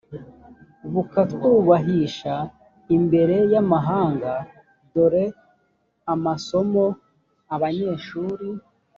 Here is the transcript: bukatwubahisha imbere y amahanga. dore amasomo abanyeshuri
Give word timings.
bukatwubahisha 0.93 2.33
imbere 2.95 3.35
y 3.51 3.55
amahanga. 3.61 4.31
dore 4.93 5.25
amasomo 6.13 6.85
abanyeshuri 7.55 8.47